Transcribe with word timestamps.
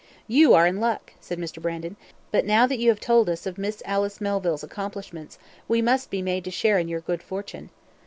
"You 0.27 0.55
are 0.55 0.65
in 0.65 0.79
luck," 0.79 1.13
said 1.21 1.37
Mr. 1.37 1.61
Brandon; 1.61 1.95
"but 2.31 2.43
now 2.43 2.65
that 2.65 2.79
you 2.79 2.89
have 2.89 2.99
told 2.99 3.29
us 3.29 3.45
of 3.45 3.59
Miss 3.59 3.83
Alice 3.85 4.19
Melville's 4.19 4.63
accomplishments, 4.63 5.37
we 5.67 5.79
must 5.79 6.09
be 6.09 6.23
made 6.23 6.43
to 6.45 6.49
share 6.49 6.79
in 6.79 6.87
your 6.87 7.01
good 7.01 7.21
fortune." 7.21 7.69